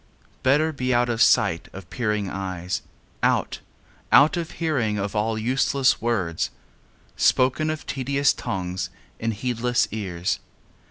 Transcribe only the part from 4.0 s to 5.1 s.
out of hearing